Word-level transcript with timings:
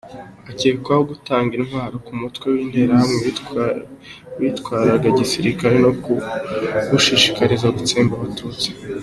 Akekwaho 0.49 1.01
kandi 1.03 1.09
gutanga 1.11 1.51
intwaro 1.59 1.95
ku 2.05 2.11
mutwe 2.19 2.45
w’Interahamwe 2.55 3.15
witwaraga 4.43 5.07
gisirikare 5.19 5.75
no 5.85 5.91
kuwushishikariza 6.01 7.67
gutsemba 7.77 8.13
Abatutsi. 8.17 8.69